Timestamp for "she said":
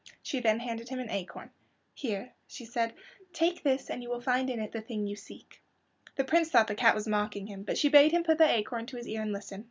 2.47-2.95